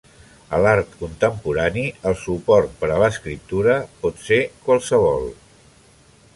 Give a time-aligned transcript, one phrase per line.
[0.57, 3.77] A l'art contemporani, el suport per a l'escriptura
[4.07, 5.33] pot ser qualsevol.